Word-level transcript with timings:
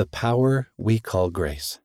The 0.00 0.06
power 0.06 0.68
we 0.78 0.98
call 0.98 1.28
grace. 1.28 1.78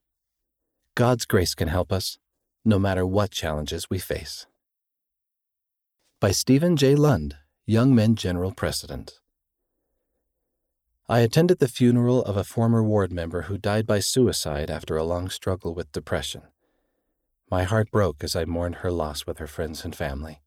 God's 0.96 1.26
grace 1.26 1.54
can 1.54 1.68
help 1.68 1.92
us, 1.92 2.18
no 2.64 2.80
matter 2.80 3.06
what 3.06 3.30
challenges 3.30 3.90
we 3.90 4.00
face. 4.00 4.48
By 6.22 6.32
Steven 6.32 6.78
J. 6.78 6.96
Lund, 6.96 7.36
Young 7.66 7.94
Men 7.94 8.16
General 8.16 8.54
President. 8.54 9.20
I 11.10 11.20
attended 11.20 11.60
the 11.60 11.68
funeral 11.68 12.24
of 12.24 12.38
a 12.38 12.46
former 12.46 12.82
ward 12.82 13.12
member 13.12 13.42
who 13.42 13.58
died 13.58 13.86
by 13.86 14.00
suicide 14.00 14.72
after 14.72 14.96
a 14.96 15.04
long 15.04 15.28
struggle 15.28 15.76
with 15.76 15.92
depression. 15.92 16.44
My 17.52 17.64
heart 17.64 17.92
broke 17.92 18.24
as 18.24 18.34
I 18.34 18.46
mourned 18.46 18.76
her 18.76 18.92
loss 18.94 19.26
with 19.26 19.40
her 19.40 19.48
friends 19.48 19.84
and 19.84 19.94
family. 19.94 20.42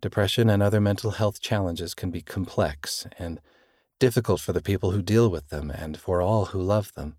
Depression 0.00 0.48
and 0.48 0.62
other 0.62 0.80
mental 0.80 1.10
health 1.10 1.42
challenges 1.42 1.92
can 1.92 2.10
be 2.10 2.22
complex 2.22 3.06
and 3.18 3.38
difficult 3.98 4.40
for 4.40 4.52
the 4.52 4.62
people 4.62 4.90
who 4.90 5.02
deal 5.02 5.28
with 5.30 5.48
them 5.48 5.70
and 5.70 5.98
for 5.98 6.20
all 6.20 6.46
who 6.46 6.60
love 6.60 6.92
them. 6.94 7.16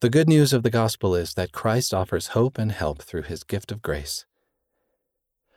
The 0.00 0.10
good 0.10 0.28
news 0.28 0.52
of 0.52 0.62
the 0.62 0.70
gospel 0.70 1.14
is 1.14 1.34
that 1.34 1.52
Christ 1.52 1.94
offers 1.94 2.28
hope 2.28 2.58
and 2.58 2.72
help 2.72 3.02
through 3.02 3.22
his 3.22 3.44
gift 3.44 3.72
of 3.72 3.82
grace. 3.82 4.26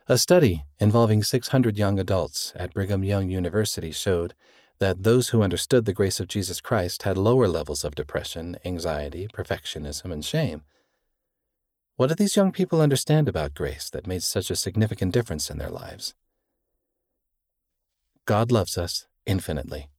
A 0.08 0.17
study 0.17 0.63
involving 0.80 1.22
600 1.22 1.77
young 1.77 1.99
adults 1.99 2.53
at 2.55 2.73
Brigham 2.73 3.03
Young 3.03 3.30
University 3.30 3.91
showed 3.91 4.34
that 4.80 5.03
those 5.03 5.30
who 5.30 5.41
understood 5.41 5.85
the 5.85 5.94
grace 5.94 6.20
of 6.20 6.27
Jesus 6.27 6.61
Christ 6.61 7.03
had 7.03 7.17
lower 7.17 7.47
levels 7.47 7.84
of 7.84 7.95
depression, 7.95 8.58
anxiety, 8.63 9.27
perfectionism, 9.27 10.13
and 10.13 10.23
shame. 10.23 10.61
What 11.97 12.08
did 12.08 12.20
these 12.20 12.36
young 12.36 12.52
people 12.52 12.80
understand 12.80 13.27
about 13.27 13.55
grace 13.55 13.89
that 13.89 14.08
made 14.08 14.23
such 14.23 14.52
a 14.52 14.55
significant 14.55 15.13
difference 15.13 15.49
in 15.49 15.58
their 15.58 15.72
lives? 15.72 16.13
God 18.25 18.52
loves 18.52 18.77
us 18.77 19.08
infinitely. 19.25 19.89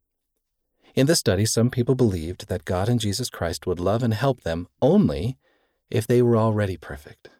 In 0.98 1.06
the 1.06 1.14
study, 1.14 1.46
some 1.46 1.70
people 1.70 1.94
believed 1.94 2.48
that 2.48 2.64
God 2.64 2.88
and 2.88 2.98
Jesus 2.98 3.30
Christ 3.30 3.68
would 3.68 3.78
love 3.78 4.02
and 4.02 4.12
help 4.12 4.40
them 4.40 4.66
only 4.82 5.38
if 5.90 6.08
they 6.08 6.22
were 6.22 6.36
already 6.36 6.76
perfect. 6.76 7.30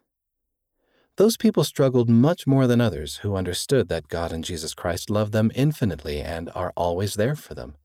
Those 1.17 1.35
people 1.35 1.65
struggled 1.65 2.09
much 2.09 2.47
more 2.47 2.67
than 2.67 2.79
others 2.79 3.17
who 3.17 3.35
understood 3.35 3.89
that 3.89 4.07
God 4.07 4.31
and 4.31 4.45
Jesus 4.45 4.73
Christ 4.73 5.09
love 5.09 5.33
them 5.33 5.51
infinitely 5.55 6.21
and 6.21 6.49
are 6.55 6.71
always 6.77 7.15
there 7.15 7.35
for 7.35 7.53
them. 7.53 7.75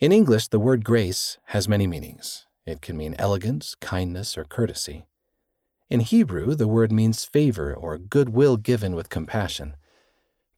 In 0.00 0.10
English, 0.10 0.48
the 0.48 0.58
word 0.58 0.84
grace 0.84 1.38
has 1.54 1.68
many 1.68 1.86
meanings. 1.86 2.46
It 2.66 2.82
can 2.82 2.96
mean 2.96 3.14
elegance, 3.16 3.76
kindness, 3.80 4.36
or 4.36 4.42
courtesy. 4.42 5.04
In 5.88 6.00
Hebrew, 6.00 6.56
the 6.56 6.66
word 6.66 6.90
means 6.90 7.24
favor 7.24 7.72
or 7.72 7.96
goodwill 7.96 8.56
given 8.56 8.96
with 8.96 9.08
compassion. 9.08 9.76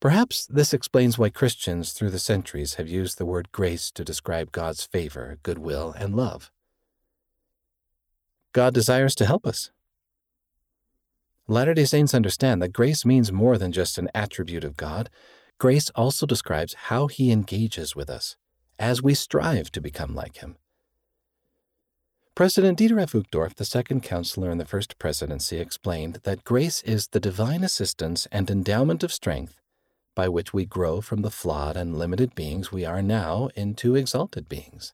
Perhaps 0.03 0.47
this 0.47 0.75
explains 0.75 1.17
why 1.17 1.29
Christians 1.29 1.93
through 1.93 2.11
the 2.11 2.19
centuries 2.19 2.75
have 2.75 2.89
used 2.89 3.19
the 3.19 3.25
word 3.25 3.53
grace 3.53 3.89
to 3.93 4.05
describe 4.05 4.51
God's 4.51 4.85
favor, 4.85 5.39
goodwill, 5.45 5.95
and 5.97 6.17
love. 6.17 6.51
God 8.53 8.75
desires 8.75 9.15
to 9.15 9.27
help 9.27 9.47
us. 9.47 9.71
Latter 11.47 11.73
day 11.73 11.85
Saints 11.85 12.15
understand 12.15 12.61
that 12.61 12.73
grace 12.73 13.05
means 13.05 13.31
more 13.31 13.57
than 13.57 13.71
just 13.71 13.97
an 13.97 14.09
attribute 14.13 14.65
of 14.65 14.77
God. 14.77 15.09
Grace 15.59 15.89
also 15.91 16.27
describes 16.27 16.75
how 16.89 17.07
He 17.07 17.31
engages 17.31 17.95
with 17.95 18.11
us 18.11 18.37
as 18.81 19.05
we 19.05 19.15
strive 19.15 19.71
to 19.71 19.81
become 19.81 20.17
like 20.17 20.39
Him. 20.39 20.57
President 22.35 22.77
Dieter 22.77 23.01
F. 23.01 23.13
Uchtdorf, 23.13 23.55
the 23.55 23.65
second 23.65 24.03
counselor 24.03 24.51
in 24.51 24.59
the 24.59 24.65
First 24.65 24.99
Presidency, 24.99 25.61
explained 25.61 26.19
that 26.25 26.43
grace 26.43 26.83
is 26.83 27.07
the 27.07 27.21
divine 27.21 27.63
assistance 27.63 28.27
and 28.33 28.51
endowment 28.51 29.05
of 29.05 29.13
strength 29.13 29.62
by 30.15 30.29
which 30.29 30.53
we 30.53 30.65
grow 30.65 31.01
from 31.01 31.23
the 31.23 31.31
flawed 31.31 31.77
and 31.77 31.99
limited 31.99 32.35
beings 32.35 32.71
we 32.71 32.85
are 32.85 33.03
now 33.03 33.49
into 33.55 33.95
exalted 33.95 34.49
beings. 34.49 34.93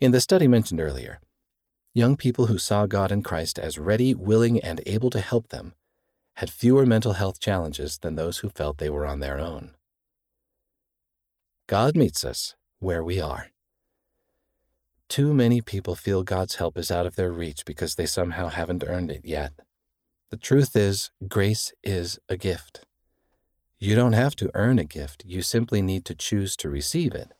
In 0.00 0.12
the 0.12 0.20
study 0.20 0.46
mentioned 0.46 0.80
earlier, 0.80 1.20
young 1.94 2.16
people 2.16 2.46
who 2.46 2.58
saw 2.58 2.86
God 2.86 3.10
in 3.10 3.22
Christ 3.22 3.58
as 3.58 3.78
ready, 3.78 4.14
willing, 4.14 4.60
and 4.60 4.82
able 4.86 5.10
to 5.10 5.20
help 5.20 5.48
them 5.48 5.74
had 6.36 6.50
fewer 6.50 6.84
mental 6.84 7.14
health 7.14 7.40
challenges 7.40 7.98
than 7.98 8.14
those 8.14 8.38
who 8.38 8.50
felt 8.50 8.78
they 8.78 8.90
were 8.90 9.06
on 9.06 9.20
their 9.20 9.38
own. 9.38 9.70
God 11.66 11.96
meets 11.96 12.24
us 12.24 12.54
where 12.78 13.02
we 13.02 13.20
are. 13.20 13.48
Too 15.08 15.32
many 15.32 15.60
people 15.60 15.94
feel 15.94 16.22
God's 16.22 16.56
help 16.56 16.76
is 16.76 16.90
out 16.90 17.06
of 17.06 17.16
their 17.16 17.32
reach 17.32 17.64
because 17.64 17.94
they 17.94 18.06
somehow 18.06 18.48
haven't 18.48 18.84
earned 18.86 19.10
it 19.10 19.24
yet. 19.24 19.52
The 20.30 20.36
truth 20.36 20.76
is, 20.76 21.10
grace 21.26 21.72
is 21.82 22.18
a 22.28 22.36
gift. 22.36 22.85
You 23.78 23.94
don't 23.94 24.14
have 24.14 24.34
to 24.36 24.50
earn 24.54 24.78
a 24.78 24.84
gift, 24.84 25.24
you 25.26 25.42
simply 25.42 25.82
need 25.82 26.06
to 26.06 26.14
choose 26.14 26.56
to 26.56 26.70
receive 26.70 27.14
it. 27.14 27.32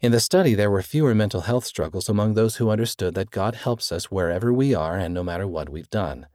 In 0.00 0.12
the 0.12 0.20
study, 0.20 0.54
there 0.54 0.70
were 0.70 0.82
fewer 0.82 1.14
mental 1.14 1.42
health 1.42 1.64
struggles 1.64 2.08
among 2.08 2.34
those 2.34 2.56
who 2.56 2.70
understood 2.70 3.14
that 3.14 3.30
God 3.30 3.56
helps 3.56 3.90
us 3.90 4.10
wherever 4.10 4.52
we 4.52 4.74
are 4.74 4.96
and 4.96 5.12
no 5.12 5.24
matter 5.24 5.46
what 5.46 5.68
we've 5.68 5.90
done. 5.90 6.26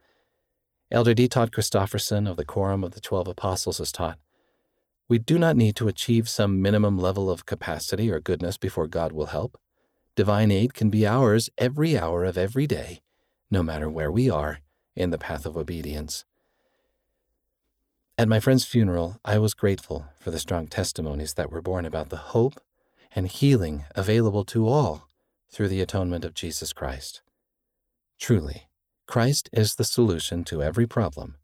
Elder 0.92 1.14
D. 1.14 1.28
Todd 1.28 1.52
Christofferson 1.52 2.30
of 2.30 2.38
the 2.38 2.46
Quorum 2.46 2.84
of 2.84 2.92
the 2.92 3.02
Twelve 3.02 3.28
Apostles 3.28 3.78
has 3.78 3.92
taught 3.92 4.20
We 5.08 5.20
do 5.20 5.38
not 5.40 5.58
need 5.58 5.76
to 5.78 5.88
achieve 5.88 6.28
some 6.28 6.62
minimum 6.62 6.98
level 6.98 7.30
of 7.30 7.46
capacity 7.46 8.10
or 8.10 8.20
goodness 8.20 8.58
before 8.58 8.88
God 8.88 9.12
will 9.12 9.28
help. 9.28 9.58
Divine 10.16 10.52
aid 10.52 10.74
can 10.74 10.90
be 10.90 11.06
ours 11.06 11.50
every 11.58 11.98
hour 11.98 12.26
of 12.26 12.38
every 12.38 12.68
day, 12.68 13.02
no 13.52 13.64
matter 13.64 13.90
where 13.90 14.12
we 14.12 14.30
are 14.30 14.60
in 14.96 15.12
the 15.12 15.18
path 15.18 15.46
of 15.46 15.56
obedience. 15.56 16.26
At 18.20 18.28
my 18.28 18.40
friend's 18.40 18.66
funeral, 18.66 19.20
I 19.24 19.38
was 19.38 19.54
grateful 19.54 20.08
for 20.20 20.32
the 20.32 20.40
strong 20.40 20.66
testimonies 20.66 21.36
that 21.36 21.52
were 21.52 21.62
borne 21.62 21.86
about 21.86 22.10
the 22.10 22.18
hope 22.18 22.60
and 23.16 23.28
healing 23.28 23.86
available 23.94 24.44
to 24.46 24.68
all 24.68 25.08
through 25.52 25.68
the 25.68 25.82
atonement 25.82 26.26
of 26.26 26.34
Jesus 26.34 26.74
Christ. 26.74 27.22
Truly, 28.20 28.70
Christ 29.06 29.52
is 29.54 29.76
the 29.76 29.84
solution 29.84 30.44
to 30.46 30.64
every 30.64 30.88
problem 30.88 31.36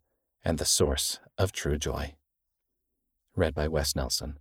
and 0.44 0.58
the 0.58 0.66
source 0.66 1.20
of 1.38 1.52
true 1.52 1.78
joy. 1.78 2.16
Read 3.36 3.54
by 3.54 3.68
Wes 3.68 3.96
Nelson. 3.96 4.40